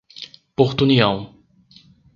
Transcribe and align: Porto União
Porto 0.55 0.81
União 0.83 1.29